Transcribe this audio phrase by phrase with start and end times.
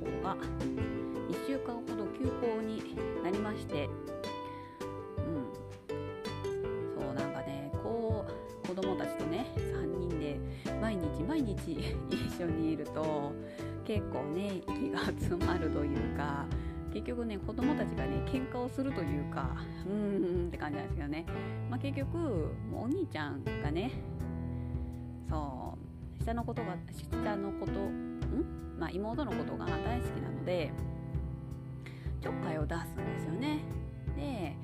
[0.00, 2.82] 校が1週間ほど休校に
[3.22, 3.88] なりまして
[5.18, 5.44] うん。
[6.98, 8.24] そうなんかねこ
[8.64, 10.38] う子どもたちとね3人で
[10.80, 13.32] 毎日毎日一緒にいると
[13.84, 16.46] 結構ね息が集まるというか
[16.92, 19.56] 結局ね子供たちがね喧嘩をするというか
[19.86, 21.24] うーんって感じなんですけどね、
[21.70, 22.16] まあ、結局
[22.70, 23.92] もうお兄ちゃんがね
[25.28, 25.76] そ
[26.20, 26.76] う下のことが
[27.12, 28.20] 下のことん、
[28.80, 30.72] まあ、妹のことが大好きなので
[32.22, 33.60] ちょっかいを出すんですよね。
[34.16, 34.56] で、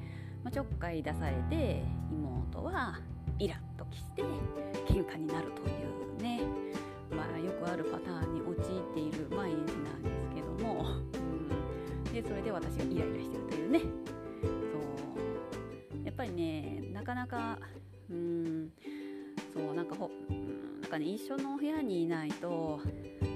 [0.42, 2.98] まあ、ちょっかい出されて妹は
[3.38, 4.22] イラッときして
[4.86, 5.64] 喧嘩になるとい
[6.18, 6.40] うね。
[7.10, 13.80] まあよくあるパターンに陥っている毎日なんですけども、うん、でそれで私がイライラしてるというね。
[13.80, 13.86] そ
[16.00, 16.04] う。
[16.04, 17.58] やっぱりねなかなか
[18.10, 18.72] うん。
[19.54, 20.10] そうなんかほ
[20.96, 22.80] かね一緒の部屋にいないと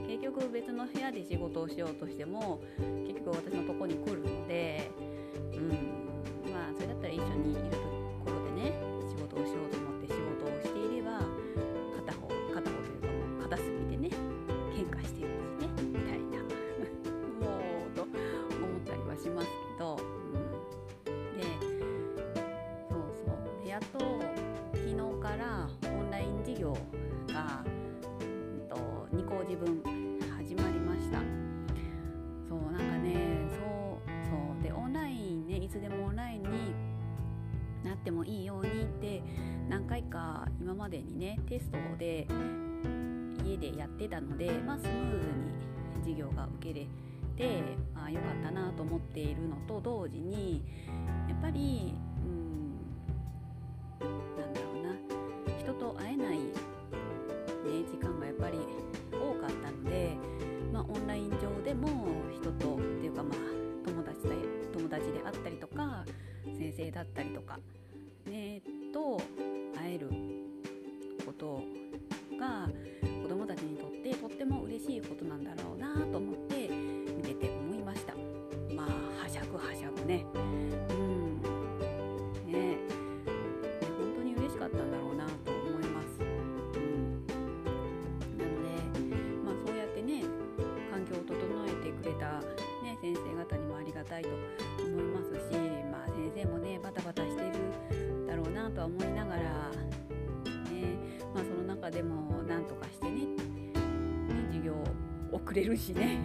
[0.06, 2.61] 結局別の部屋で仕事をしようとしても
[3.06, 4.91] 結局私のとこに来るので、
[5.52, 5.69] うん、
[6.52, 7.77] まあそれだったら一緒にいると
[8.25, 11.20] ころでね仕事をしようと思って仕事をしていれば
[12.06, 14.08] 片方片方というかもう片隅でね
[14.74, 16.41] 喧嘩してるんですねみたいな。
[17.41, 17.47] も
[17.86, 18.17] うと思っ
[18.86, 21.45] たりはしますけど、うん、で
[22.89, 23.30] そうそ
[23.61, 23.64] う。
[23.64, 23.98] でやっと
[24.72, 26.77] 昨日からオンライン授業
[27.41, 28.77] が、うん、と
[29.14, 29.83] 2校自分
[30.36, 31.19] 始まりました。
[32.48, 33.58] そうなんかねそう
[34.28, 34.62] そう。
[34.62, 36.74] でオンラインねいつでもオンラインに
[37.84, 39.22] なってもいいようにって
[39.68, 42.27] 何回か今までにねテストで
[43.44, 45.52] 家でやってたので、まあ、スムーズに
[46.00, 46.86] 授業が受けれ
[47.36, 47.62] て、
[47.94, 50.62] まあ、よかったなと思っているのと同時に
[51.29, 51.95] やっぱり
[60.92, 61.89] オンライン上でも
[62.33, 64.28] 人とっていうかまあ友達で
[64.73, 66.05] 友達であったりとか
[66.45, 67.58] 先生だったりとか、
[68.27, 68.62] ね、
[68.92, 69.18] と
[69.77, 70.11] 会える
[92.20, 92.41] た、
[92.85, 94.29] ね、先生方にもありがたいと
[94.85, 95.58] 思いますし、
[95.91, 99.47] まあ、先生もねバタバタしてるだろうなとは思いながら、ね
[101.35, 103.36] まあ、その中でもなんとかしてねね
[104.48, 104.75] 授業
[105.33, 106.20] 遅れるしね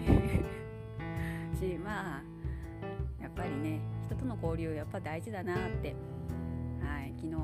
[1.58, 2.24] しまあ
[3.22, 5.96] やっぱりね人との交流やっぱ大事だなって、
[6.84, 7.36] はい、昨日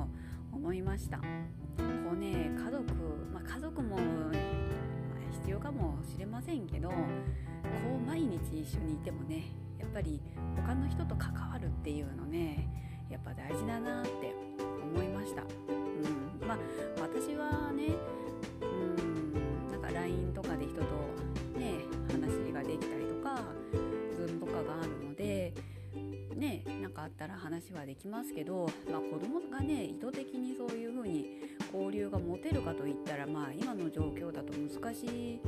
[0.52, 1.18] 思いました。
[1.18, 1.24] こ
[2.12, 2.84] うね家族、
[3.32, 3.96] まあ、家族も、
[5.42, 6.94] 必要かもしれませんけどこ
[8.00, 9.42] う毎日一緒にいてもね
[9.80, 10.20] やっぱり
[10.54, 12.68] 他の人と関わるっていうのね
[13.10, 14.34] やっぱ大事だなって
[14.94, 15.81] 思いました。
[26.92, 31.40] なんかあったら話はできますけど、まあ、子供がね意図的にそういうふうに
[31.72, 35.40] 交流が持てるかといったらまあ今の状況だと難しい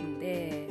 [0.00, 0.69] ので、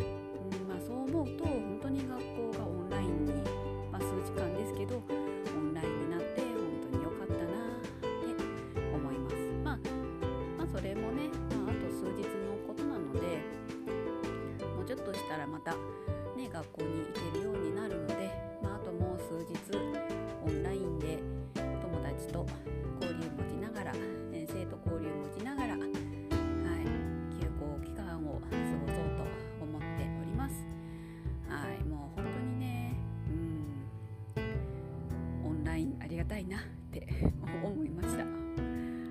[36.20, 36.62] がたいなっ
[36.92, 37.08] て
[37.64, 38.24] 思いました。
[38.24, 39.10] うん、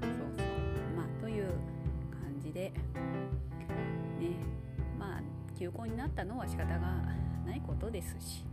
[0.00, 0.46] そうそう、
[0.96, 1.44] まあという
[2.10, 2.70] 感じで
[4.18, 4.36] ね、
[4.98, 5.22] まあ
[5.54, 6.78] 休校になったのは仕方が
[7.46, 8.44] ないことですし。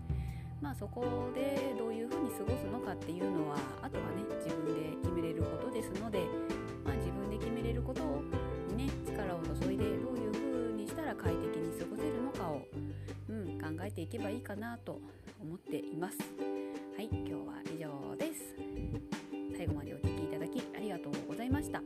[0.60, 6.26] まあそこでどういうふうに過ごすのかっていうのはあとはね自分で決めれることですので、
[6.84, 8.02] まあ、自分で決めれること
[8.76, 12.68] にね力を注いでどういうふうにしたら快適に過ごせるのかを、
[13.30, 15.00] うん、考えていけばいいかなと
[15.40, 16.57] 思っています。
[17.12, 18.56] 今日は以上です。
[19.56, 21.82] 最後までお聴きいただきありがとうございました。